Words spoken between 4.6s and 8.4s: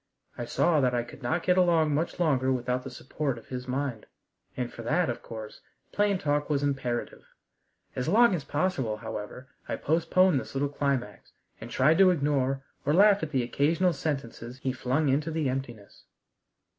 for that, of course, plain talk was imperative. As long